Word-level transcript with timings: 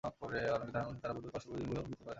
আর 0.25 0.31
এই 0.39 0.45
ধারণা 0.75 0.81
থেকেই 0.85 1.01
তারা 1.01 1.13
বুধবারকে 1.15 1.37
অশুভ 1.39 1.51
দিন 1.57 1.65
বলে 1.69 1.79
অভিহিত 1.81 1.93
করে 1.99 1.99
থাকেন। 2.01 2.09